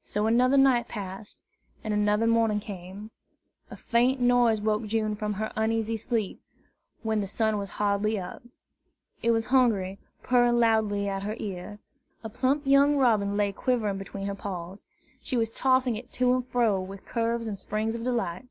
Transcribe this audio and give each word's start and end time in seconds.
So 0.00 0.26
another 0.26 0.56
night 0.56 0.88
passed, 0.88 1.40
and 1.84 1.94
another 1.94 2.26
morning 2.26 2.58
came. 2.58 3.12
A 3.70 3.76
faint 3.76 4.20
noise 4.20 4.60
woke 4.60 4.86
June 4.86 5.14
from 5.14 5.34
her 5.34 5.52
uneasy 5.54 5.96
sleep, 5.96 6.42
when 7.04 7.20
the 7.20 7.28
sun 7.28 7.58
was 7.58 7.68
hardly 7.78 8.18
up. 8.18 8.42
It 9.22 9.30
was 9.30 9.44
Hungry, 9.54 10.00
purring 10.20 10.58
loudly 10.58 11.08
at 11.08 11.22
her 11.22 11.36
ear. 11.38 11.78
A 12.24 12.28
plump 12.28 12.66
young 12.66 12.96
robin 12.96 13.36
lay 13.36 13.52
quivering 13.52 13.98
between 13.98 14.26
her 14.26 14.34
paws. 14.34 14.88
She 15.22 15.36
was 15.36 15.52
tossing 15.52 15.94
it 15.94 16.12
to 16.14 16.34
and 16.34 16.44
fro 16.48 16.80
with 16.80 17.06
curves 17.06 17.46
and 17.46 17.56
springs 17.56 17.94
of 17.94 18.02
delight. 18.02 18.48